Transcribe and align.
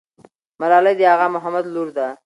ملالۍ 0.59 0.93
د 0.97 1.01
اغا 1.13 1.27
محمد 1.35 1.65
لور 1.73 1.87
ده. 1.97 2.07